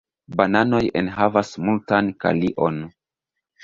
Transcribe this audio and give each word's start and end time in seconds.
Bananoj 0.37 0.79
enhavas 1.03 1.53
multan 1.69 2.13
kalion. 2.27 2.85